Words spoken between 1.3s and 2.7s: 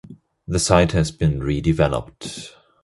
redeveloped.